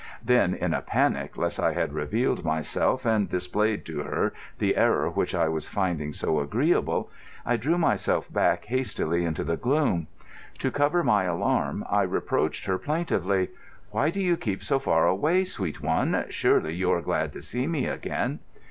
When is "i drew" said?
7.45-7.77